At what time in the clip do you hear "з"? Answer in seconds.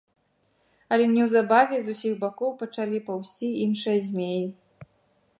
1.83-1.87